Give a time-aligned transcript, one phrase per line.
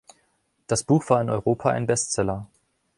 [0.65, 2.47] Das Buch war in Europa ein Bestseller.